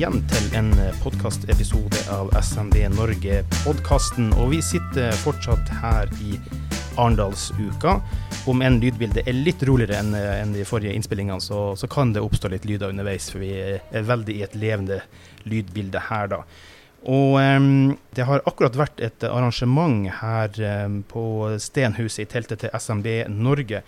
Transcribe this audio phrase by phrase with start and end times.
[0.00, 0.70] Igjen til en
[1.02, 4.30] podkastepisode av SMB Norge-podkasten.
[4.40, 6.38] Og vi sitter fortsatt her i
[6.94, 7.98] Arendalsuka.
[8.48, 12.24] Om en lydbildet er litt roligere enn enn de forrige innspillingene, så, så kan det
[12.24, 15.02] oppstå litt lyder underveis, for vi er veldig i et levende
[15.44, 16.42] lydbilde her, da.
[17.04, 17.70] Og um,
[18.16, 21.26] det har akkurat vært et arrangement her um, på
[21.60, 23.84] Stenhuset i teltet til SMB Norge,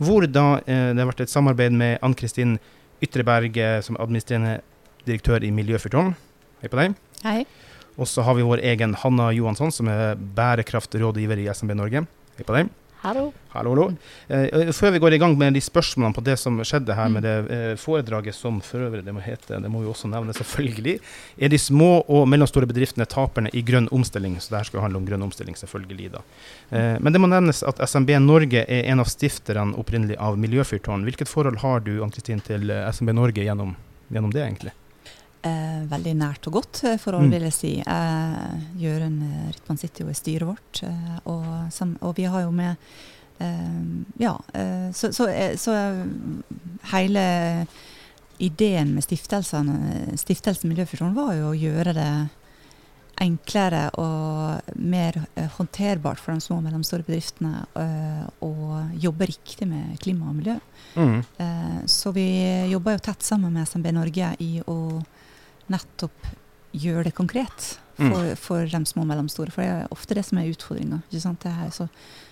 [0.00, 2.56] hvor da uh, det har vært et samarbeid med Ann-Kristin
[3.02, 4.60] Ytreberg eh, som administrerende
[5.08, 6.14] direktør i Miljøfyrtårn.
[6.62, 6.98] Hei på deg.
[7.24, 7.42] Hei.
[8.00, 12.06] Og så har vi vår egen Hanna Johansson, som er bærekraftrådgiver i SMB Norge.
[12.38, 12.70] Hei på deg.
[13.02, 13.32] Hallo.
[13.50, 13.84] Hallo, hallo.
[14.30, 17.24] Eh, før vi går i gang med de spørsmålene på det som skjedde her med
[17.26, 21.00] det eh, foredraget, som for øvrig det må hete, det må vi også nevne selvfølgelig,
[21.34, 24.36] er de små og mellomstore bedriftene taperne i grønn omstilling.
[24.38, 26.12] Så det her skal handle om grønn omstilling, selvfølgelig.
[26.14, 26.22] da.
[26.70, 31.02] Eh, men det må nevnes at SMB Norge er en av stifterne opprinnelig av Miljøfyrtårn.
[31.02, 33.74] Hvilket forhold har du Ann-Kristin, til eh, SMB Norge gjennom,
[34.14, 34.76] gjennom det, egentlig?
[35.44, 37.30] Eh, veldig nært og godt for forhold, Mm.
[37.34, 37.72] vil jeg si.
[37.80, 42.42] Eh, Jørund eh, Rytman sitter jo i styret vårt, eh, og, sam, og vi har
[42.44, 42.76] jo med
[43.40, 46.06] eh, Ja, eh, så, så, eh, så eh,
[46.92, 47.66] hele
[48.38, 52.28] ideen med stiftelsen Miljøfusjon var jo å gjøre det
[53.22, 58.52] enklere og mer eh, håndterbart for de små og mellomstore bedriftene eh, å
[58.98, 60.56] jobbe riktig med klima og miljø.
[60.96, 61.18] Mm.
[61.38, 62.24] Eh, Så vi
[62.70, 65.02] jobber jo tett sammen med SMB Norge i å
[65.72, 66.28] nettopp
[66.72, 69.52] gjøre det konkret for, for de små og mellomstore.
[69.52, 71.02] For det er ofte det som er utfordringa.
[71.12, 71.88] Det, så-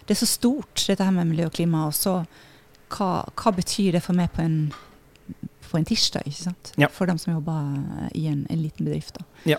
[0.06, 1.86] det er så stort, dette her med miljø og klima.
[1.86, 2.22] Og så
[2.90, 4.56] hva, hva betyr det for meg på en,
[5.70, 6.24] på en tirsdag?
[6.26, 6.72] ikke sant?
[6.80, 6.88] Ja.
[6.90, 9.20] For dem som jobber i en, en liten bedrift.
[9.20, 9.26] da.
[9.52, 9.58] Ja.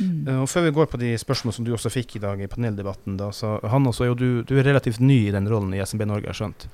[0.00, 0.24] Mm.
[0.26, 2.48] Eh, Og Før vi går på de spørsmålene som du også fikk i dag i
[2.50, 5.76] paneldebatten, da, så Hanna, så er jo du, du er relativt ny i den rollen
[5.76, 6.66] i SMB Norge, har skjønt.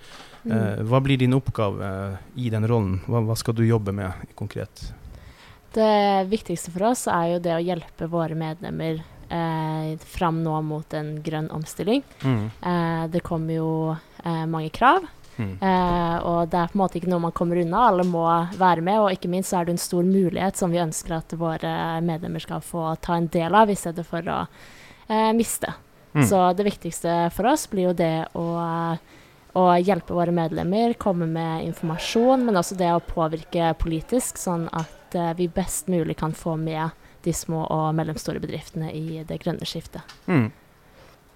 [0.46, 0.54] Mm.
[0.54, 2.16] Eh, hva blir din oppgave eh,
[2.46, 3.00] i den rollen?
[3.10, 4.86] Hva, hva skal du jobbe med konkret?
[5.74, 10.94] Det viktigste for oss er jo det å hjelpe våre medlemmer eh, fram nå mot
[10.96, 12.02] en grønn omstilling.
[12.24, 12.46] Mm.
[12.62, 13.70] Eh, det kommer jo
[14.24, 15.06] eh, mange krav,
[15.38, 15.52] Mm.
[15.62, 17.84] eh, og det er på en måte ikke noe man kommer unna.
[17.92, 18.24] Alle må
[18.58, 21.34] være med, og ikke minst så er det en stor mulighet som vi ønsker at
[21.38, 21.70] våre
[22.02, 24.40] medlemmer skal få ta en del av, i stedet for å
[25.06, 25.70] eh, miste.
[26.16, 26.24] Mm.
[26.26, 28.46] Så det viktigste for oss blir jo det å,
[29.54, 34.90] å hjelpe våre medlemmer, komme med informasjon, men også det å påvirke politisk, sånn at
[35.14, 36.90] eh, vi best mulig kan få med
[37.24, 40.02] de små og mellomstore bedriftene i det grønne skiftet.
[40.26, 40.50] Mm.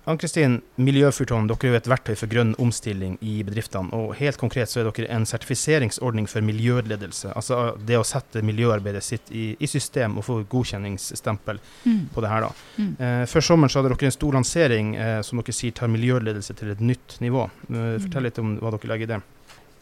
[0.03, 3.93] Ann-Kristin, Miljøfyrtårn, dere er jo et verktøy for grønn omstilling i bedriftene.
[3.95, 7.31] Og helt konkret så er dere en sertifiseringsordning for miljøledelse.
[7.39, 12.09] Altså det å sette miljøarbeidet sitt i, i system og få godkjenningsstempel Mm.
[12.15, 12.41] på det her.
[12.41, 12.51] da.
[12.79, 12.97] Mm.
[12.99, 16.55] Eh, før sommeren så hadde dere en stor lansering eh, som dere sier tar miljøledelse
[16.59, 17.47] til et nytt nivå.
[17.71, 19.21] Eh, fortell litt om hva dere legger i det.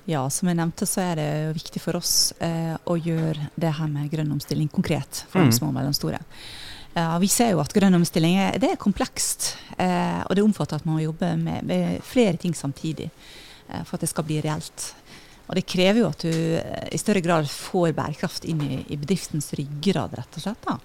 [0.07, 3.73] Ja, som jeg nevnte, så er det jo viktig for oss eh, å gjøre det
[3.77, 5.51] her med grønn omstilling konkret for Mm.
[5.51, 6.19] de små og mellomstore.
[6.97, 10.77] Ja, vi ser jo at grønn omstilling er, det er komplekst, eh, og det omfatter
[10.81, 13.11] at man må jobbe med, med flere ting samtidig
[13.69, 14.95] eh, for at det skal bli reelt.
[15.51, 18.97] Og det krever jo at du eh, i større grad får bærekraft inn i, i
[18.99, 20.67] bedriftens ryggrad, rett og slett.
[20.67, 20.79] da.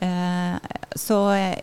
[0.00, 0.58] Eh,
[0.98, 1.54] så eh,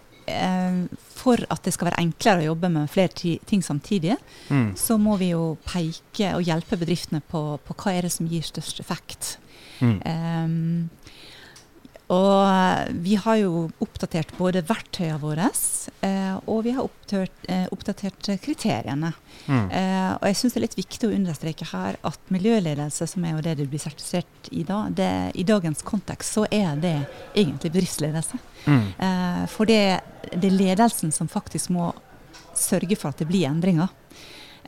[1.21, 4.17] for at det skal være enklere å jobbe med flere ti ting samtidig,
[4.49, 4.75] Mm.
[4.75, 8.41] så må vi jo peke og hjelpe bedriftene på, på hva er det som gir
[8.41, 9.37] størst effekt.
[9.81, 10.01] Mm.
[10.05, 10.89] Ehm,
[12.11, 15.47] og vi har jo oppdatert både verktøyene våre,
[16.03, 19.13] eh, og vi har oppdatert, eh, oppdatert kriteriene.
[19.47, 19.71] Mm.
[19.71, 23.37] Eh, og jeg syns det er litt viktig å understreke her at miljøledelse, som er
[23.37, 26.97] jo det du blir sertifisert i da, det, i dagens kontekst så er det
[27.31, 28.41] egentlig bedriftsledelse.
[28.65, 28.85] Mm.
[29.07, 30.01] Eh, for det,
[30.35, 31.93] det er ledelsen som faktisk må
[32.57, 33.87] sørge for at det blir endringer.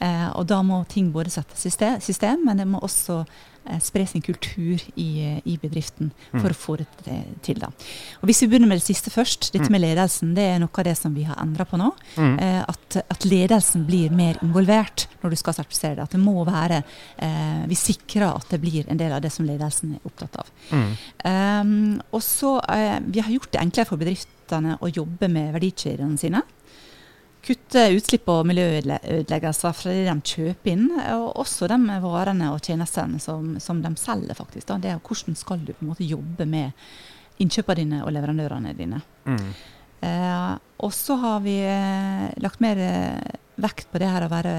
[0.01, 3.25] Eh, og da må ting både settes i system, men det må også
[3.65, 6.51] eh, spre sin kultur i, i bedriften for Mm.
[6.51, 7.59] å få det til- til.
[7.59, 7.67] Da.
[7.67, 9.71] Og Hvis vi begynner med det siste først, dette Mm.
[9.71, 11.93] med ledelsen, det er noe av det som vi har endra på nå.
[12.17, 12.39] Mm.
[12.41, 16.03] Eh, at, at ledelsen blir mer involvert når du skal sertifisere det.
[16.03, 16.83] At det må være
[17.19, 20.45] eh, Vi sikrer at det blir en del av det som ledelsen er opptatt av.
[20.71, 20.97] Mm.
[21.25, 26.19] Um, og så eh, Vi har gjort det enklere for bedriftene å jobbe med verdikjedene
[26.19, 26.41] sine.
[27.43, 33.19] Kutte utslipp og miljøødeleggelser fra det de kjøper inn, og også de varene og tjenestene
[33.19, 34.37] som, som de selger.
[34.37, 34.67] faktisk.
[34.69, 34.79] Da.
[34.79, 36.71] Det er Hvordan skal du på en måte jobbe med
[37.41, 38.99] innkjøpene dine og leverandørene dine.
[39.25, 39.47] Mm.
[40.03, 40.51] Eh,
[40.83, 44.53] og så har vi eh, lagt mer eh, vekt på det her å være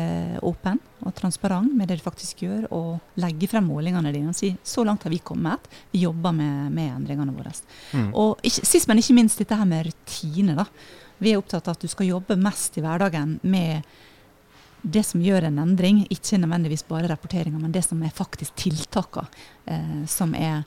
[0.47, 4.55] åpen og transparent med det du faktisk gjør, og legge frem målingene dine og si
[4.65, 7.53] så langt har vi kommet, vi jobber med, med endringene våre.
[7.93, 8.13] Mm.
[8.13, 10.63] Og ikke, sist, men ikke minst dette her med rutiner.
[10.63, 10.69] da.
[11.19, 13.83] Vi er opptatt av at du skal jobbe mest i hverdagen med
[14.83, 19.27] det som gjør en endring, ikke nødvendigvis bare rapporteringer, men det som er faktisk tiltakene
[19.67, 20.65] eh, som er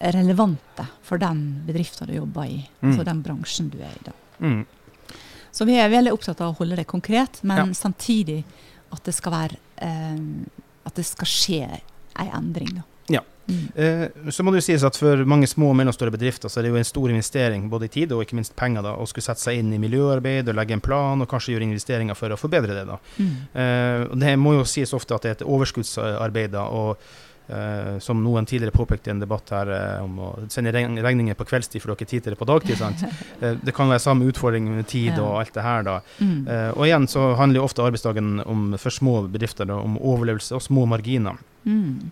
[0.00, 2.62] relevante for den bedriften du jobber i.
[2.80, 2.88] Mm.
[2.90, 4.04] Altså den bransjen du er i.
[4.06, 4.12] da.
[4.40, 4.64] Mm.
[5.54, 7.74] Så vi er veldig opptatt av å holde det konkret, men Ja.
[7.74, 8.44] samtidig
[8.92, 10.18] at det skal være eh,
[10.86, 11.80] At det skal skje
[12.20, 12.74] ei endring.
[12.74, 12.82] da.
[13.44, 13.64] Mm.
[13.76, 16.64] Eh, så må det jo sies at For mange små og mellomstore bedrifter så er
[16.64, 19.26] det jo en stor investering både i tid og ikke minst penger da, å skulle
[19.26, 22.38] sette seg inn i miljøarbeid og legge en plan og kanskje gjøre investeringer for å
[22.40, 22.86] forbedre det.
[22.88, 22.96] da.
[23.18, 23.36] Mm.
[23.52, 26.54] Eh, det må jo sies ofte at det er et overskuddsarbeid.
[26.56, 26.96] da, og
[27.52, 31.36] eh, Som noen tidligere påpekte i en debatt her eh, om å sende regn- regninger
[31.36, 32.78] på kveldstid for dere har tid til på dagtid.
[32.80, 33.04] sant?
[33.68, 35.82] Det kan være samme utfordring med tid og alt det her.
[35.84, 35.98] da.
[36.16, 36.48] Mm.
[36.78, 40.64] Og igjen så handler jo ofte arbeidsdagen om, for små bedrifter da, om overlevelse og
[40.64, 41.36] små marginer.
[41.68, 42.08] Mm.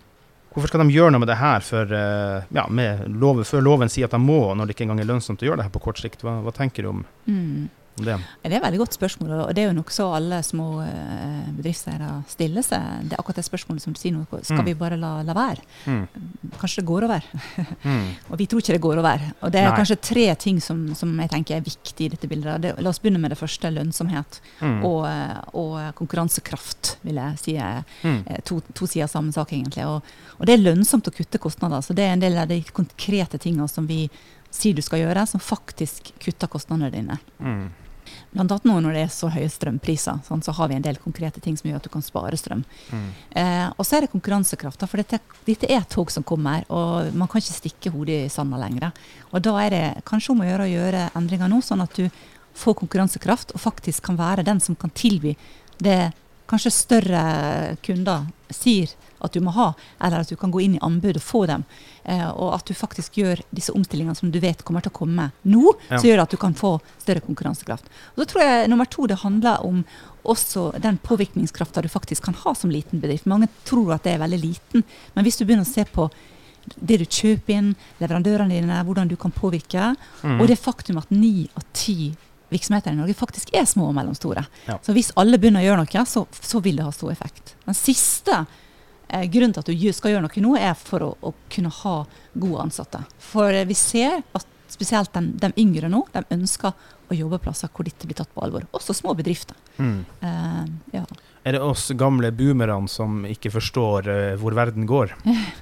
[0.53, 2.65] Hvorfor skal de gjøre noe med det her før, eh, ja,
[3.09, 5.57] lov, før loven sier at de må, når det ikke engang er lønnsomt å gjøre
[5.63, 6.21] det her på kort sikt?
[6.21, 7.69] Hva, hva tenker du om, Mm.
[7.95, 8.15] Det?
[8.43, 11.51] Det er et veldig godt spørsmål, og det er jo nok så alle små eh,
[11.53, 13.03] bedriftseiere stiller seg.
[13.09, 14.23] Det er akkurat det spørsmålet som du sier nå.
[14.41, 14.65] Skal Mm.
[14.65, 15.61] vi bare la, la være?
[15.85, 16.07] Mm.
[16.57, 17.23] Kanskje det går over?
[17.83, 18.07] Mm.
[18.31, 19.21] Og vi tror ikke det går over.
[19.43, 19.77] Og det er Nei.
[19.77, 22.61] kanskje tre ting som, som jeg tenker er viktig i dette bildet.
[22.61, 24.39] Det, la oss begynne med det første, lønnsomhet.
[24.61, 24.83] Mm.
[24.89, 27.57] Og, eh, og konkurransekraft, vil jeg si.
[27.57, 28.23] er Mm.
[28.27, 29.85] eh, To, to sider av samme sak, egentlig.
[29.85, 30.01] Og,
[30.39, 31.81] og det er lønnsomt å kutte kostnader.
[31.85, 34.09] Så det er en del av de konkrete tingene som vi
[34.53, 37.17] sier du skal gjøre, som faktisk kutter kostnadene dine.
[38.33, 40.97] Blant annet nå når det er så høye strømpriser, sånn, så har vi en del
[41.01, 42.63] konkrete ting som gjør at du kan spare strøm.
[42.89, 43.09] Mm.
[43.41, 47.29] Eh, og så er det konkurransekrafta, for dette, dette er tog som kommer, og man
[47.29, 48.89] kan ikke stikke hodet i sanda lenger.
[49.31, 52.07] Og da er det kanskje om å gjøre å gjøre endringer nå, sånn at du
[52.57, 55.33] får konkurransekraft og faktisk kan være den som kan tilby
[55.81, 56.11] det
[56.53, 57.23] kanskje større
[57.85, 58.91] kunder sier
[59.23, 59.69] at du må ha,
[60.03, 61.61] eller at du kan gå inn i anbud og få dem.
[62.03, 65.29] Eh, og at du faktisk gjør disse omstillingene som du vet kommer til å komme
[65.47, 65.97] nå, Ja.
[65.97, 67.87] så gjør at du kan få større konkurransekraft.
[68.17, 69.85] Og så tror jeg nummer to det handler om
[70.25, 73.25] også den påvirkningskrafta du faktisk kan ha som liten bedrift.
[73.25, 74.83] Mange tror at det er veldig liten,
[75.15, 76.09] men hvis du begynner å se på
[76.79, 80.39] det du kjøper inn, leverandørene dine, hvordan du kan påvirke, Mm.
[80.41, 82.13] og det faktum at ni av ti
[82.53, 84.45] virksomheter i Norge faktisk er små og mellomstore.
[84.69, 84.77] Ja.
[84.85, 87.55] Så hvis alle begynner å gjøre noe, så, så vil det ha stor effekt.
[87.65, 88.39] Den siste
[89.07, 91.99] eh, grunnen til at du skal gjøre noe nå, er for å, å kunne ha
[92.33, 93.03] gode ansatte.
[93.31, 96.73] For eh, vi ser at spesielt de, de yngre nå, de ønsker
[97.11, 98.65] å jobbe plasser hvor dette blir tatt på alvor.
[98.75, 99.57] Også små bedrifter.
[99.77, 100.01] Mm.
[100.23, 100.63] Eh,
[100.97, 101.03] ja.
[101.43, 105.11] Er det oss gamle boomerne som ikke forstår uh, hvor verden går?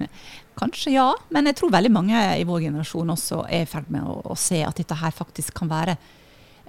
[0.61, 4.05] Kanskje ja, men jeg tror veldig mange i vår generasjon også er i ferd med
[4.05, 5.95] å, å se at dette her faktisk kan være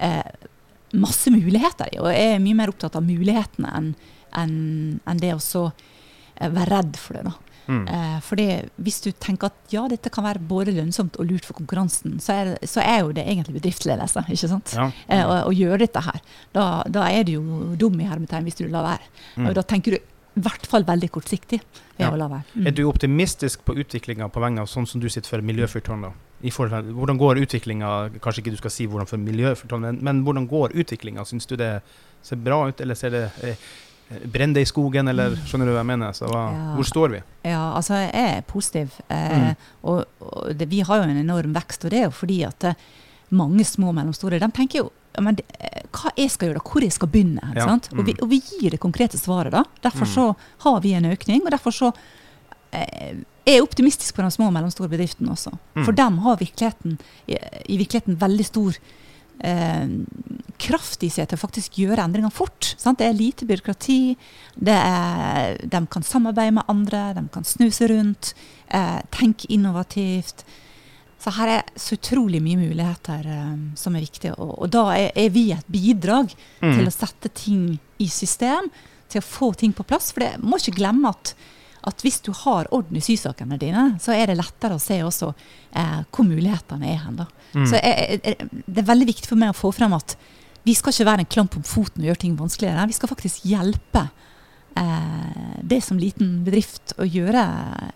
[0.03, 0.49] eh,
[0.93, 3.95] masse muligheter i, og jeg er mye mer opptatt av mulighetene enn
[4.33, 7.25] en, en det å så eh, være redd for det.
[7.29, 7.53] da.
[7.67, 7.83] Mm.
[7.89, 8.47] Eh, fordi
[8.83, 12.35] hvis du tenker at ja, dette kan være både lønnsomt og lurt for konkurransen, så
[12.35, 14.75] er, så er jo det egentlig bedriftsledelse, ikke sant?
[14.77, 14.89] Ja.
[15.07, 16.23] Eh, å, å gjøre dette her.
[16.57, 19.13] Da, da er du jo dum i hermetegn hvis du lar være.
[19.37, 19.51] Mm.
[19.51, 20.01] Og da tenker du
[20.33, 21.61] i hvert fall veldig kortsiktig
[22.01, 22.09] Ja.
[22.09, 22.67] Mm.
[22.67, 26.09] Er du optimistisk på utviklinga på vegne av sånn som du sitter for Miljøfyrtårn?
[26.09, 26.11] da?
[26.43, 27.93] I forhold til, hvordan går utviklinga?
[28.23, 31.25] Kanskje ikke du skal si hvordan for miljøet, men, men hvordan går utviklinga?
[31.29, 31.81] Syns du det
[32.23, 33.57] ser bra ut, eller ser det eh,
[34.29, 36.13] Brenner det i skogen, eller skjønner du hva jeg mener?
[36.13, 36.65] Så hva, Ja.
[36.77, 37.21] Hvor står vi?
[37.49, 38.99] Ja, altså jeg er positiv.
[39.09, 39.55] Eh, Mm.
[39.89, 42.65] Og, og det, vi har jo en enorm vekst, og det er jo fordi at
[42.65, 42.75] eh,
[43.31, 46.85] mange små og mellomstore de tenker jo men eh, hva jeg skal gjøre da, hvor
[46.85, 47.53] jeg skal begynne.
[47.57, 47.89] Ja, sant?
[47.93, 48.21] Og, vi, mm.
[48.25, 49.63] og vi gir det konkrete svaret da.
[49.85, 50.13] Derfor Mm.
[50.15, 50.27] så
[50.67, 51.91] har vi en økning, og derfor så
[52.73, 55.51] eh, er optimistisk på de små og mellomstore bedriftene også.
[55.75, 55.85] Mm.
[55.85, 57.39] For dem har virkeligheten, i,
[57.75, 58.77] i virkeligheten veldig stor
[59.43, 59.87] eh,
[60.63, 62.75] kraft i seg til å faktisk gjøre endringer fort.
[62.79, 63.01] Sant?
[63.01, 64.01] Det er lite byråkrati.
[64.55, 68.35] Det er, de kan samarbeide med andre, de kan snuse rundt,
[68.71, 70.45] eh, tenke innovativt.
[71.23, 74.37] Så her er så utrolig mye muligheter eh, som er viktige.
[74.39, 76.77] Og, og da er, er vi et bidrag Mm.
[76.79, 77.63] til å sette ting
[77.99, 78.69] i system,
[79.11, 80.13] til å få ting på plass.
[80.15, 81.35] For det må ikke glemme at,
[81.89, 85.33] at hvis du har orden i sysakene dine, så er det lettere å se også
[85.33, 87.19] eh, hvor mulighetene er hen.
[87.19, 87.27] da.
[87.57, 87.67] Mm.
[87.67, 90.17] Så jeg, jeg, det er veldig viktig for meg å få frem at
[90.63, 92.87] vi skal ikke være en klamp om foten og gjøre ting vanskeligere.
[92.87, 94.07] Vi skal faktisk hjelpe
[94.77, 97.43] eh, det som liten bedrift å gjøre,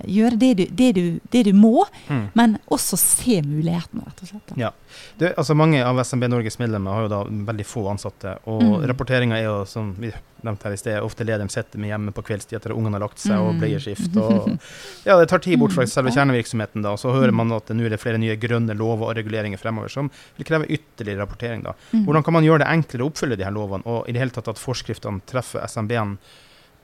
[0.06, 2.28] gjøre det, du, det, du, det du må, Mm.
[2.34, 4.52] men også se mulighetene, rett og slett.
[4.56, 4.70] Ja.
[5.18, 8.86] Det, altså mange av SMB Norges medlemmer har jo da veldig få ansatte, og Mm.
[8.86, 10.12] rapporteringa er jo, som vi
[10.44, 13.00] nevnte her i sted, ofte lederen sitter med hjemme på kveldstid etter at ungene har
[13.00, 13.60] lagt seg, og Mm.
[13.60, 14.16] bleieskift.
[14.16, 14.58] Og,
[15.04, 15.88] ja, det tar tid bort fra Mm.
[15.90, 17.36] selve kjernevirksomheten, da, og så hører Mm.
[17.36, 20.66] man at nå er det flere nye grønne lover og reguleringer fremover som vil kreve
[20.70, 21.62] ytterligere rapportering.
[21.64, 21.72] da.
[21.92, 22.04] Mm.
[22.06, 24.30] Hvordan kan man gjøre det enklere å oppfylle de her lovene, og i det hele
[24.30, 26.18] tatt at forskriftene treffer SMB-en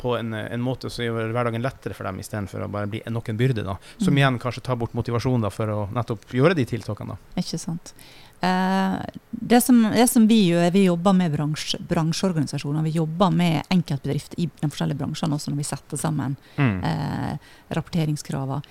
[0.02, 3.30] på en, en måte som gjør hverdagen lettere for dem, istedenfor å bare bli nok
[3.30, 3.76] en byrde, da.
[4.02, 4.18] Som Mm.
[4.18, 7.14] igjen kanskje tar bort motivasjonen da, for å nettopp gjøre de tiltakene.
[7.14, 7.40] da.
[7.42, 7.94] Ikke sant.
[8.42, 8.96] Eh,
[9.30, 12.82] det, som, det som vi gjør, vi jobber med bransje, bransjeorganisasjoner.
[12.88, 16.82] Vi jobber med enkeltbedrifter i de forskjellige bransjene også når vi setter sammen Mm.
[16.84, 17.36] eh,
[17.78, 18.62] rapporteringskravene.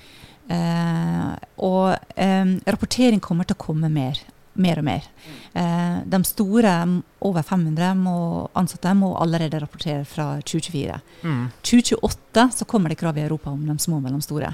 [0.51, 4.19] Eh, og eh, rapportering kommer til å komme mer.
[4.53, 5.07] Mer og mer.
[5.53, 6.73] Eh, de store,
[7.23, 8.15] over 500 må,
[8.59, 10.99] ansatte, må allerede rapportere fra 2024.
[11.23, 11.45] Mm.
[11.61, 14.51] 2028 så kommer det krav i Europa om de små og mellomstore.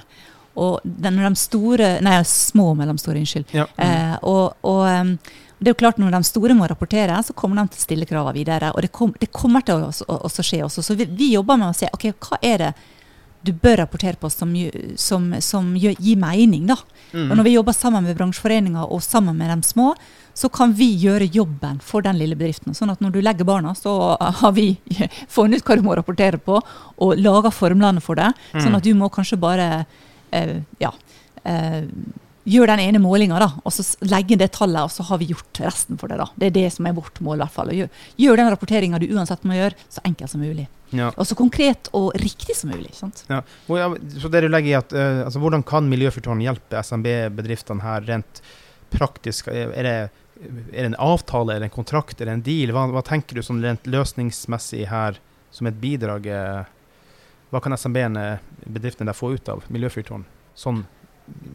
[0.58, 3.50] Og den, de store, nei, små og mellomstore, unnskyld.
[3.58, 3.66] Ja.
[3.78, 3.84] Mm.
[3.88, 4.86] Eh, og, og
[5.58, 8.10] det er jo klart Når de store må rapportere, så kommer de til å stille
[8.10, 8.70] kravene videre.
[8.76, 10.86] Og det, kom, det kommer til å også, også skje også.
[10.86, 12.72] Så vi, vi jobber med å se ok, hva er det
[13.44, 14.54] du bør rapportere på som,
[15.00, 16.66] som, som gir mening.
[16.68, 16.76] da.
[17.14, 17.32] Mm.
[17.32, 19.94] Og Når vi jobber sammen med bransjeforeninger og sammen med de små,
[20.38, 22.76] så kan vi gjøre jobben for den lille bedriften.
[22.78, 24.76] Sånn at når du legger barna, så har vi
[25.34, 26.60] funnet ut hva du må rapportere på,
[27.02, 28.32] og laga formlene for det.
[28.54, 28.78] Sånn Mm.
[28.82, 29.86] at du må kanskje bare
[30.32, 30.92] eh, ja,
[31.44, 31.84] eh,
[32.48, 35.60] gjøre den ene målinga, da, og så legger det tallet, og så har vi gjort
[35.66, 36.18] resten for det.
[36.22, 36.30] da.
[36.36, 37.42] Det er det som er vårt mål.
[37.42, 37.72] i hvert fall.
[37.76, 37.90] Gjør,
[38.24, 40.68] gjør den rapporteringa du uansett må gjøre, så enkelt som mulig.
[40.96, 41.10] Ja.
[41.20, 42.94] Og så konkret og riktig som mulig.
[42.96, 43.26] sant?
[43.28, 43.42] Ja.
[43.68, 48.42] Så det du legger i at, uh, altså, Hvordan kan Miljøfyrtårn hjelpe SMB-bedriftene her rent
[48.94, 49.52] praktisk?
[49.52, 49.96] Er det,
[50.40, 52.72] er det en avtale, er det en kontrakt, er det en deal?
[52.72, 55.20] Hva, hva tenker du sånn rent løsningsmessig her
[55.52, 56.32] som et bidrag?
[56.32, 56.64] eh,
[57.52, 60.24] Hva kan SMB-ene, bedriftene der, få ut av Miljøfyrtårn?
[60.58, 60.86] Sånn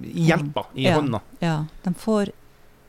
[0.02, 0.94] hjelpa, i Ja.
[1.00, 1.20] hånda?
[1.40, 2.30] Ja, De får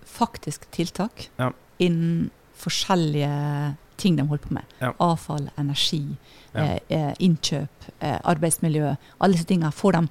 [0.05, 1.51] faktisk tiltak Ja.
[1.79, 4.63] innen forskjellige ting de holder på med.
[4.79, 4.93] Ja.
[4.99, 6.15] Avfall, energi,
[6.53, 6.61] Ja.
[6.61, 7.69] eh, eh, innkjøp,
[8.01, 8.95] eh, arbeidsmiljø.
[9.21, 10.07] Alle disse tingene får de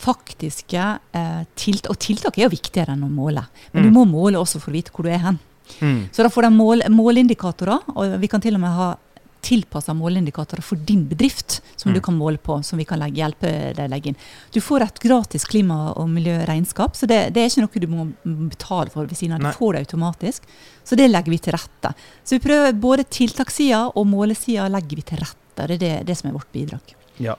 [0.00, 1.90] faktiske eh, tiltak.
[1.90, 3.46] Og tiltak er jo viktigere enn å måle.
[3.72, 3.92] Men Mm.
[3.92, 5.38] du må måle også for å vite hvor du er hen.
[5.80, 6.08] Mm.
[6.10, 8.96] Så da får de mål, måleindikatorer, og vi kan til og med ha
[9.42, 11.94] tilpassa måleindikatorer for din bedrift, som Mm.
[11.94, 14.16] du kan måle på, som vi kan legge, hjelpe deg legge inn.
[14.52, 18.48] Du får et gratis klima- og miljøregnskap, så det, det er ikke noe du må
[18.50, 19.40] betale for ved siden av.
[19.52, 20.42] Du får det automatisk.
[20.84, 21.94] Så det legger vi til rette.
[22.24, 25.66] Så vi prøver både tiltakssida og målesida legger vi til rette.
[25.66, 26.94] Det er det, det som er vårt bidrag.
[27.20, 27.34] Ja.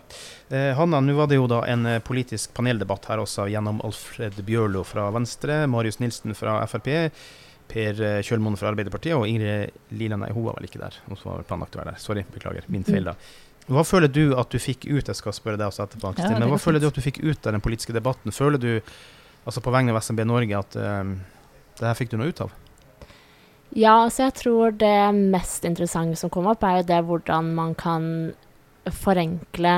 [0.49, 4.37] Eh, Hanna, nå var det jo da en eh, politisk paneldebatt her også gjennom Alfred
[4.45, 7.09] Bjørlo fra Venstre, Marius Nilsen fra Frp,
[7.71, 10.97] Per eh, Kjølmoen fra Arbeiderpartiet og Ingrid Lila Nei, hun var vel ikke der.
[11.07, 12.03] Hun var vel planlagt å være der.
[12.03, 12.67] Sorry, beklager.
[12.73, 13.15] Min feil, da.
[13.71, 16.49] Hva føler du at du fikk ut Jeg skal spørre deg også etterpå, ja, men
[16.49, 18.33] hva føler du at du fikk ut av den politiske debatten?
[18.35, 18.71] Føler du,
[19.45, 21.13] altså på vegne av SMB Norge, at eh,
[21.79, 22.57] det her fikk du noe ut av?
[23.71, 27.77] Ja, altså jeg tror det mest interessante som kom opp, er jo det hvordan man
[27.79, 28.03] kan
[28.91, 29.75] forenkle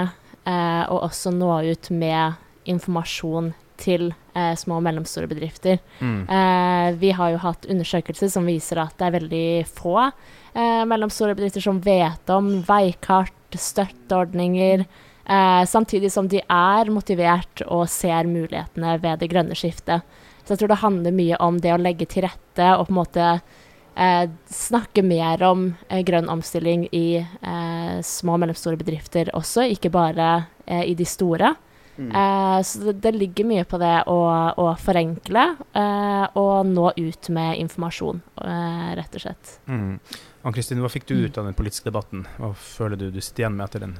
[0.47, 2.39] eh, og også nå ut med
[2.73, 5.79] informasjon til eh, små og mellomstore bedrifter.
[5.99, 6.19] Mm.
[6.27, 11.35] Eh, vi har jo hatt undersøkelser som viser at det er veldig få eh, mellomstore
[11.37, 14.85] bedrifter som vet om veikart, støtteordninger,
[15.25, 20.01] eh, samtidig som de er motivert og ser mulighetene ved det grønne skiftet.
[20.43, 22.97] Så jeg tror det handler mye om det å legge til rette og på en
[22.97, 23.27] måte
[23.95, 29.93] eh, snakke mer om eh, grønn omstilling i eh, små og mellomstore bedrifter også, ikke
[29.93, 30.33] bare
[30.65, 31.53] eh, i de store.
[31.97, 34.19] Eh, så det, det ligger mye på det å,
[34.57, 35.45] å forenkle
[35.77, 39.57] eh, og nå ut med informasjon, eh, rett og slett.
[39.69, 39.99] Mm.
[40.43, 42.25] Ann-Kristin, hva fikk du ut av den politiske debatten?
[42.39, 43.97] Hva føler du du sitter igjen med etter den?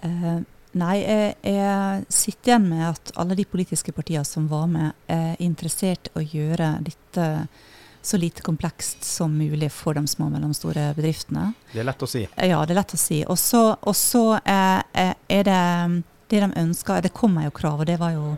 [0.00, 0.40] Uh,
[0.76, 5.34] nei, jeg, jeg sitter igjen med at alle de politiske partiene som var med, er
[5.42, 7.30] interessert i å gjøre dette
[8.06, 11.48] så lite komplekst som mulig for de små og mellomstore bedriftene.
[11.72, 12.22] Det er lett å si.
[12.36, 13.24] Eh, Ja, det er lett å si.
[13.26, 15.62] Og så eh, eh, er det
[16.28, 18.36] det de ønska Det kommer jo krav, og det var jo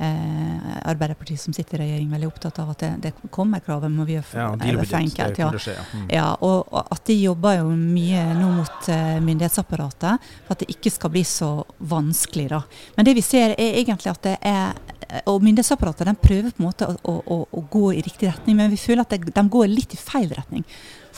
[0.00, 3.86] eh, Arbeiderpartiet som sitter i regjering veldig opptatt av at det, det kommer krav.
[3.90, 5.48] må vi gjøre Ja, for, forenkelt, Det ja.
[5.48, 5.86] kommer skje, ja.
[5.92, 6.06] Mm.
[6.14, 10.70] Ja, og, og at de jobber jo mye nå mot uh, myndighetsapparatet for at det
[10.76, 12.48] ikke skal bli så vanskelig.
[12.54, 12.62] da.
[12.96, 14.88] Men det vi ser er egentlig at det er
[15.26, 18.70] Og myndighetsapparatet den prøver på en måte å, å, å, gå i riktig retning, men
[18.70, 20.62] vi føler at det, de går litt i feil retning.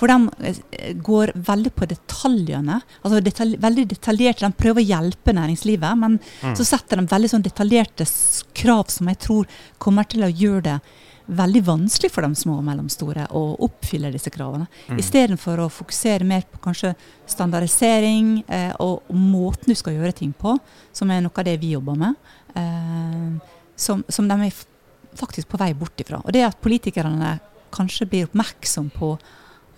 [0.02, 2.80] For de eh, går veldig på detaljene.
[3.04, 4.48] altså detalj, Veldig detaljerte.
[4.48, 6.56] De prøver å hjelpe næringslivet, men Mm.
[6.58, 8.04] så setter de veldig sånn detaljerte
[8.58, 9.46] krav som jeg tror
[9.78, 10.80] kommer til å gjøre det
[11.30, 14.66] veldig vanskelig for de små og mellomstore å oppfylle disse kravene.
[14.88, 14.98] Mm.
[14.98, 16.94] Istedenfor å fokusere mer på kanskje
[17.30, 20.56] standardisering eh, og måten du skal gjøre ting på,
[20.92, 22.18] som er noe av det vi jobber med,
[22.58, 24.52] eh, som, som de er
[25.14, 26.18] faktisk på vei bort ifra.
[26.24, 27.36] Og det at politikerne
[27.72, 29.14] kanskje blir oppmerksom på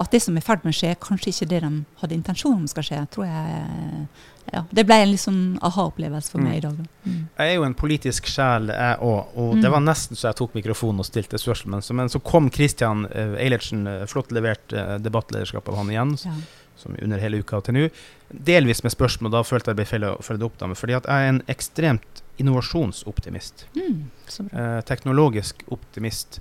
[0.04, 1.70] at det som er i ferd med å skje, kanskje ikke det de
[2.02, 4.06] hadde intensjon om skal skje, tror jeg
[4.52, 6.44] ja, Det ble en litt sånn aha-opplevelse for Mm.
[6.44, 6.76] meg i dag.
[6.76, 6.84] da.
[7.06, 7.20] Mm.
[7.38, 9.62] Jeg er jo en politisk sjel, jeg òg, og Mm.
[9.62, 11.70] det var nesten så jeg tok mikrofonen og stilte spørsmål.
[11.70, 15.88] Men så, men så kom Christian uh, Eilertsen, eh, flott levert uh, debattlederskap av han
[15.88, 16.34] igjen, Ja.
[16.76, 17.90] som under hele uka til nå.
[18.34, 20.94] Delvis med spørsmål, da følte jeg det ble feil å følge det opp, da, fordi
[20.96, 23.64] at jeg er en ekstremt innovasjonsoptimist.
[23.76, 24.58] Mm, så bra.
[24.76, 26.40] Eh, teknologisk optimist.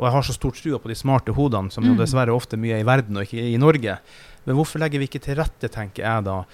[0.00, 1.98] Og jeg har så stor trua på de smarte hodene, som jo Mm.
[2.00, 3.98] dessverre ofte mye er i verden og ikke i Norge.
[4.46, 6.44] Men hvorfor legger vi ikke til rette, tenker jeg da,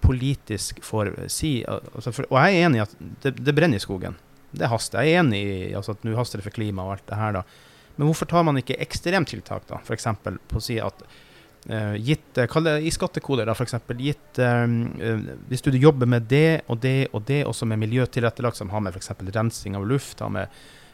[0.00, 2.94] politisk for si altså for, Og jeg er enig i at
[3.24, 4.14] det, det brenner i skogen.
[4.54, 5.02] det haster.
[5.02, 7.32] Jeg er enig i altså, at nå haster det for klima og alt det her,
[7.32, 7.42] da.
[7.96, 9.80] Men hvorfor tar man ikke ekstremtiltak, da?
[9.82, 10.06] F.eks.
[10.22, 11.02] på å si at
[11.70, 13.74] uh, gitt uh, Kall det i skattekoder, da, f.eks.
[13.98, 14.68] Gitt uh,
[15.48, 18.94] Hvis du jobber med det og det og det, også med miljøtilrettelagt, som har med
[18.94, 19.10] f.eks.
[19.34, 20.48] rensing av luft, har med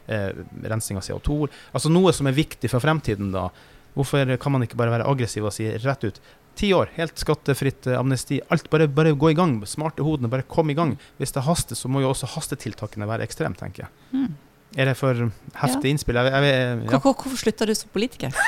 [0.09, 3.49] rensing av CO2 Altså noe som er viktig for fremtiden, da.
[3.97, 6.21] Hvorfor kan man ikke bare være aggressiv og si rett ut
[6.59, 8.41] Ti år, helt skattefritt amnesti.
[8.51, 9.53] Alt bare, bare gå i gang.
[9.69, 10.97] Smarte hodene, bare kom i gang.
[11.15, 13.91] Hvis det haster, så må jo også hastetiltakene være ekstreme, tenker jeg.
[14.11, 14.33] Mm.
[14.75, 15.93] Er det for heftig ja.
[15.95, 16.19] innspill?
[16.19, 16.99] Jeg, jeg, ja.
[16.99, 18.35] Hvor, hvorfor slutta du som politiker?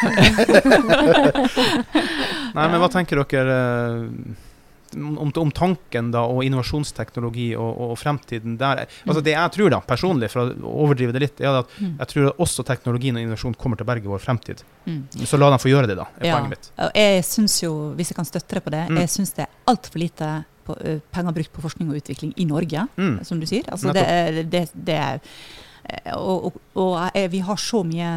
[2.57, 4.50] Nei, men hva tenker dere uh,
[4.95, 8.85] om, om, tanken da, og innovasjonsteknologi og, og, fremtiden der?
[9.05, 11.95] Altså Det jeg tror, da, personlig, for å overdrive det litt, er at mm.
[12.03, 14.63] jeg tror at også teknologien og innovasjon kommer til å berge vår fremtid.
[14.85, 15.01] Mm.
[15.23, 16.07] Så la dem få gjøre det, da.
[16.19, 16.37] er ja.
[16.37, 16.71] poenget mitt.
[16.97, 19.01] Jeg syns jo, hvis jeg kan støtte deg på det, mm.
[19.03, 20.31] jeg syns det er altfor lite
[20.67, 23.19] på, uh, penger brukt på forskning og utvikling i Norge, mm.
[23.27, 23.67] som du sier.
[23.71, 25.21] Altså, det, det, det er
[26.15, 28.09] og, og, og, vi har så mye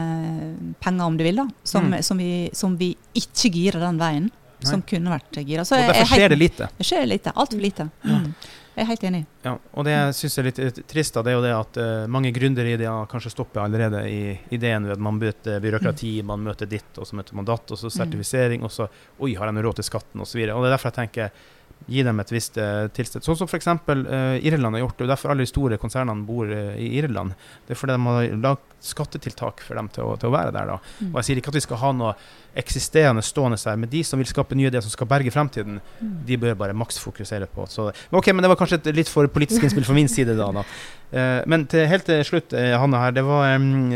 [0.83, 2.01] penger, om du vil, da, som, mm.
[2.07, 4.31] som, vi, som vi, ikke girer den veien.
[4.69, 5.65] Som kunne vært gira.
[5.65, 6.69] Så og derfor skjer det lite?
[6.79, 7.33] Det skjer lite.
[7.35, 7.89] Altfor lite.
[8.05, 8.29] Mm.
[8.75, 9.21] Jeg er helt enig.
[9.45, 12.07] Ja, og det jeg syns er litt trist, da, det er jo det at uh,
[12.11, 14.23] mange gründerideer kanskje stopper allerede i
[14.57, 16.33] ideen ved at man møter byråkrati, mm.
[16.33, 17.95] man møter ditt, og så møter man datt, og så mm.
[17.95, 18.89] sertifisering, og så
[19.23, 20.25] Oi, har jeg råd til skatten.
[20.25, 21.45] Og, så og det er derfor jeg tenker
[21.87, 23.25] gi dem et visst uh, tilsted.
[23.25, 23.69] Sånn som f.eks.
[23.69, 25.07] Uh, Irland har gjort det.
[25.07, 27.35] og Derfor alle de store konsernene bor uh, i Irland.
[27.67, 30.73] Det er fordi de har lagd skattetiltak for dem til å, til å være der.
[30.73, 31.13] Mm.
[31.13, 32.15] Og Jeg sier ikke at vi skal ha noe
[32.55, 36.13] eksisterende stående her, men de som vil skape nye ideer som skal berge fremtiden, mm.
[36.29, 37.67] de bør bare maks fokusere på.
[37.71, 40.37] Så, ok, men Det var kanskje et litt for politisk innspill fra min side.
[40.39, 40.51] da.
[40.61, 40.65] da.
[41.15, 43.93] Uh, men til, helt til slutt, Hanna her, det var, um,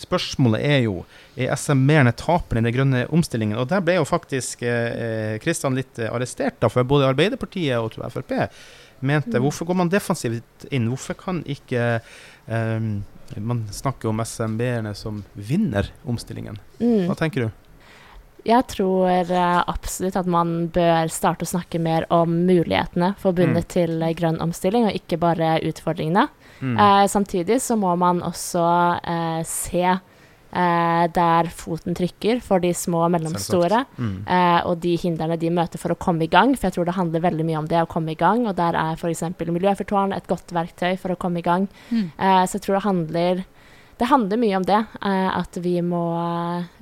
[0.00, 1.02] spørsmålet er jo
[1.36, 3.56] er SMB-ene taperne i den grønne omstillingen.
[3.60, 4.64] Og Der ble jo faktisk
[5.40, 8.34] Kristian litt arrestert, da, for både Arbeiderpartiet og tror Frp
[9.02, 9.42] mente mm.
[9.42, 10.90] Hvorfor går man defensivt inn?
[10.92, 12.92] Hvorfor kan ikke eh,
[13.36, 16.58] man snakker om SMB-erne som vinner omstillingen.
[16.78, 17.06] Mm.
[17.08, 17.58] Hva tenker du?
[18.44, 19.30] Jeg tror
[19.70, 23.70] absolutt at man bør starte å snakke mer om mulighetene forbundet mm.
[23.70, 26.26] til grønn omstilling, og ikke bare utfordringene.
[26.58, 26.74] Mm.
[26.74, 28.66] Eh, samtidig så må man også
[29.48, 29.96] se
[30.52, 34.14] eh, der foten trykker for de små og mellomstore, mm.
[34.26, 36.54] eh, og de hindrene de møter for å komme i gang.
[36.56, 38.78] For jeg tror det handler veldig mye om det å komme i gang, og der
[38.78, 39.24] er f.eks.
[39.42, 41.68] Miljøfyrtårn et godt verktøy for å komme i gang.
[41.90, 42.12] Mm.
[42.16, 43.44] Eh, så jeg tror det handler
[44.02, 44.84] det handler mye om det.
[45.02, 46.04] Eh, at vi må,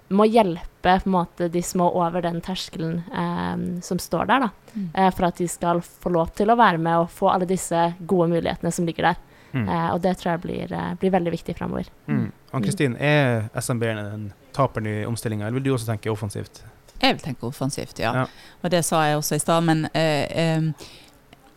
[0.08, 4.86] må hjelpe måte, de små over den terskelen eh, som står der, da, mm.
[4.94, 7.90] Eh, for at de skal få lov til å være med og få alle disse
[8.00, 9.26] gode mulighetene som ligger der.
[9.50, 9.64] Mm.
[9.66, 11.88] Uh, og det tror jeg blir, blir veldig viktig framover.
[12.06, 12.28] Mm.
[12.50, 14.24] Ann-Kristin, er SMB-ene den
[14.56, 16.62] taperen i omstillinga, eller vil du også tenke offensivt?
[17.00, 18.12] Jeg vil tenke offensivt, ja.
[18.22, 18.24] ja.
[18.60, 19.64] Og det sa jeg også i stad.
[19.64, 20.88] Men uh,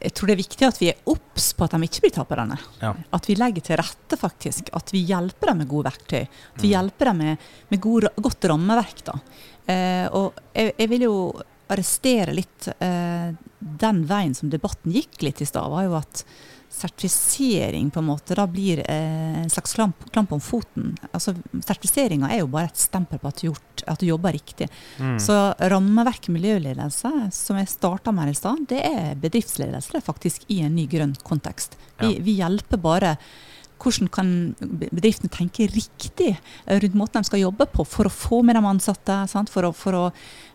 [0.03, 2.59] jeg tror det er viktig at vi er obs på at de ikke blir taperne.
[2.81, 2.93] Ja.
[3.17, 4.71] At vi legger til rette, faktisk.
[4.77, 6.21] At vi hjelper dem med gode verktøy.
[6.23, 6.75] At vi mm.
[6.75, 9.03] hjelper dem med, med god, godt rammeverk.
[9.09, 9.17] da.
[10.15, 11.17] og jeg, jeg, vil jo
[11.71, 16.25] arrestere litt den veien som debatten gikk litt i stad, var jo at
[16.73, 20.95] sertifisering på en måte da blir eh, en slags klamp, klamp, om foten.
[21.11, 24.67] Altså, Sertifiseringa er jo bare et stempel på at du, gjort, at du jobber riktig.
[24.97, 25.19] Mm.
[25.21, 25.37] Så
[25.73, 30.63] rammeverket miljøledelse, som jeg starta med i stad, det er bedriftsledelse det er faktisk i
[30.65, 31.77] en ny grønn kontekst.
[32.01, 32.23] Vi, ja.
[32.25, 33.17] vi hjelper bare
[33.83, 36.31] hvordan kan bedriftene tenke riktig
[36.65, 39.17] rundt måten de skal jobbe på for å få med de ansatte,
[39.51, 40.03] for å, for, å,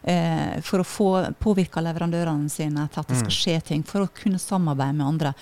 [0.03, 1.09] eh, for, å, få
[1.41, 3.39] påvirke leverandørene sine til at det skal mm.
[3.39, 5.35] skje ting, for å kunne samarbeide med andre.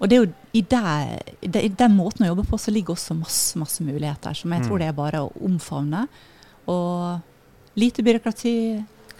[0.00, 1.12] Og det er jo i, der,
[1.44, 4.78] i den måten å jobbe på så ligger også masse, masse muligheter, som jeg tror
[4.78, 4.82] mm.
[4.82, 6.06] det er bare å omfavne.
[6.72, 8.56] Og lite byråkrati,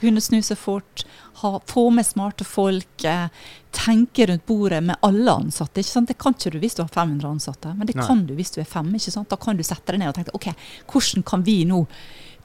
[0.05, 1.05] kunne snu seg fort,
[1.43, 3.29] ha, få med smarte folk, eh,
[3.75, 5.81] tenke rundt bordet med alle ansatte.
[5.81, 6.09] ikke sant?
[6.09, 8.07] Det kan ikke du hvis du har 500 ansatte, men det Nei.
[8.07, 8.93] kan du hvis du er fem.
[8.95, 9.29] ikke sant?
[9.29, 10.53] Da kan du sette deg ned og tenke ok,
[10.93, 11.85] hvordan kan vi nå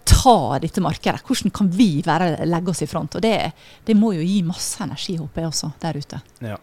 [0.10, 1.22] ta dette markedet?
[1.28, 3.15] Hvordan kan vi være, legge oss i front?
[3.15, 3.52] Og det,
[3.86, 6.22] det må jo gi masse energi, håper jeg også, der ute.
[6.41, 6.58] Ja.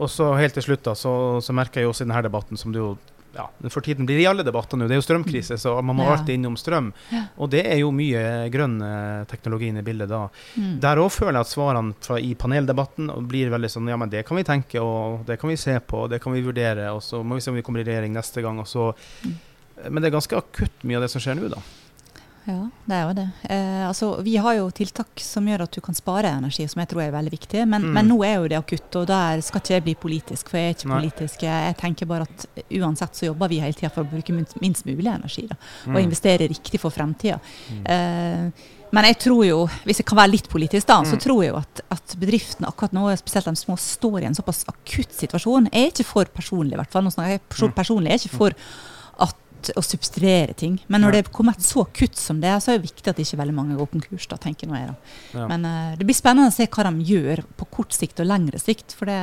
[0.00, 1.12] Og så helt til slutt da, så,
[1.44, 2.90] så merker jeg også i denne debatten, som du jo
[3.34, 4.88] ja, for tiden blir det i alle debatter nå.
[4.90, 6.16] Det er jo strømkrise, så man må ja.
[6.16, 6.90] alltid innom strøm.
[7.14, 7.22] Ja.
[7.38, 10.24] Og det er jo mye grønn eh, teknologi i bildet da.
[10.56, 10.72] Mm.
[10.82, 14.24] Der òg føler jeg at svarene fra, i paneldebatten blir veldig sånn ja, men det
[14.28, 17.22] kan vi tenke, og det kan vi se på, det kan vi vurdere, og så
[17.22, 18.58] må vi se om vi kommer i regjering neste gang.
[18.62, 18.90] Og så,
[19.22, 19.36] mm.
[19.88, 21.62] Men det er ganske akutt mye av det som skjer nå, da.
[22.46, 23.26] Ja, det er jo det.
[23.50, 26.88] Eh, altså, vi har jo tiltak som gjør at du kan spare energi, som jeg
[26.88, 27.66] tror er veldig viktig.
[27.68, 27.92] Men, Mm.
[27.92, 30.48] men nå er jo det akutt, og der skal ikke jeg bli politisk.
[30.48, 31.00] For jeg er ikke Nei.
[31.00, 31.42] politisk.
[31.42, 34.84] Jeg, tenker bare at uansett så jobber vi hele tida for å bruke minst, minst
[34.86, 35.46] mulig energi.
[35.48, 36.04] Da, og Mm.
[36.10, 37.38] investere riktig for fremtida.
[37.70, 37.86] Mm.
[37.86, 38.50] Eh,
[38.92, 41.20] men jeg tror jo, hvis jeg kan være litt politisk, da, så Mm.
[41.20, 44.64] tror jeg jo at, at bedriftene akkurat nå, spesielt de små, står i en såpass
[44.66, 45.68] akutt situasjon.
[45.72, 47.02] Jeg er ikke for personlig, i hvert fall.
[47.04, 47.74] Nå snakker jeg Mm.
[47.74, 48.08] personlig.
[48.08, 48.50] Jeg er ikke for
[49.20, 49.34] at,
[49.76, 50.78] å substituere ting.
[50.88, 51.22] Men når ja.
[51.22, 53.76] det kommer et så kutt som det, så er det viktig at ikke veldig mange
[53.76, 54.26] går konkurs.
[54.26, 54.94] da, tenker nå jeg da.
[55.34, 55.46] Ja.
[55.52, 58.58] Men uh, det blir spennende å se hva de gjør på kort sikt og lengre
[58.58, 58.92] sikt.
[58.96, 59.20] For det,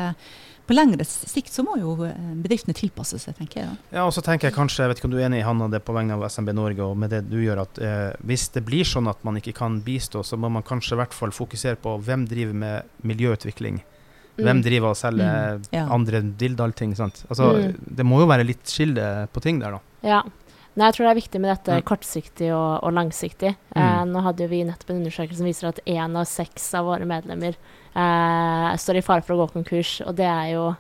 [0.68, 3.68] på lengre sikt så må jo eh, bedriftene tilpasse seg, tenker jeg.
[3.72, 3.98] da.
[3.98, 5.70] Ja, og så tenker jeg kanskje, jeg vet ikke om du er enig i Hanna,
[5.72, 8.66] det på vegne av SMB Norge og med det du gjør, at eh, hvis det
[8.68, 11.80] blir sånn at man ikke kan bistå, så må man kanskje i hvert fall fokusere
[11.80, 13.80] på hvem driver med miljøutvikling.
[14.38, 14.64] Hvem Mm.
[14.68, 15.88] driver og selger Mm, ja.
[15.90, 16.92] andre dilldall-ting.
[16.96, 17.24] sant?
[17.30, 17.96] Altså, Mm.
[17.96, 19.80] Det må jo være litt skille på ting der, da.
[20.04, 20.24] Ja.
[20.78, 21.84] Nei, jeg tror det er viktig med dette Mm.
[21.90, 23.56] kortsiktig og, og langsiktig.
[23.76, 23.82] Mm.
[23.82, 26.86] Eh, nå hadde jo vi nettopp en undersøkelse som viser at én av seks av
[26.86, 27.56] våre medlemmer
[27.96, 30.76] eh, står i fare for å gå konkurs, og det er jo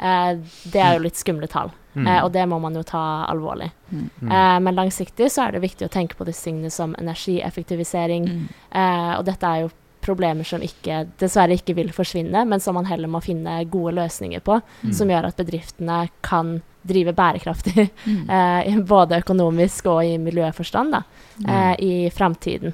[0.00, 0.38] eh,
[0.72, 2.06] det er jo litt skumle tall, Mm.
[2.08, 3.70] eh, og det må man jo ta alvorlig.
[3.92, 4.10] Mm.
[4.22, 4.32] Mm.
[4.32, 8.48] Eh, men langsiktig så er det viktig å tenke på disse tingene som energieffektivisering, Mm.
[8.72, 9.70] eh, og dette er jo
[10.02, 14.40] problemer som ikke, dessverre ikke vil forsvinne, men som man heller må finne gode løsninger
[14.40, 14.92] på, Mm.
[14.94, 18.30] som gjør at bedriftene kan drive bærekraftig, Mm.
[18.30, 21.02] eh, både økonomisk og i miljøforstand, da,
[21.38, 21.48] Mm.
[21.50, 22.72] eh, i framtiden.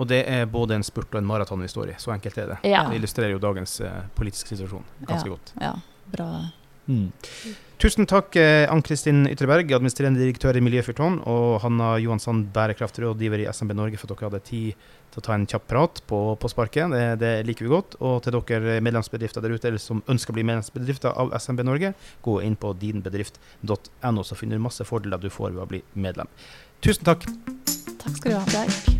[0.00, 1.94] Og det er både en spurt og en maraton vi står i.
[2.00, 2.58] Så enkelt er det.
[2.70, 2.86] Ja.
[2.88, 5.34] Det illustrerer jo dagens eh, politiske situasjon ganske Ja.
[5.34, 5.52] godt.
[5.60, 5.72] Ja,
[6.10, 6.30] bra.
[7.80, 13.72] Tusen takk, eh, Ann-Kristin Ytreberg, administrerende direktør i Miljøfyrtårn, og Hanna Johansson, bærekraftrådgiver i SMB
[13.72, 14.82] Norge, for at dere hadde tid
[15.14, 16.92] til å ta en kjapp prat på, på sparket.
[16.92, 17.96] Det, det liker vi godt.
[18.04, 21.94] Og til dere medlemsbedrifter der ute eller som ønsker å bli medlemsbedrifter av SMB Norge,
[22.20, 26.28] gå inn på dinbedrift.no, så finner du masse fordeler du får ved å bli medlem.
[26.84, 27.24] Tusen takk.
[27.96, 28.48] Takk skal du ha.
[28.60, 28.99] Takk.